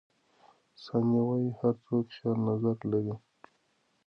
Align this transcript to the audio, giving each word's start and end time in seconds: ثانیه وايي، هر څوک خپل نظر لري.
ثانیه 0.83 1.21
وايي، 1.27 1.49
هر 1.59 1.73
څوک 1.85 2.05
خپل 2.15 2.31
نظر 2.47 2.77
لري. 2.91 3.15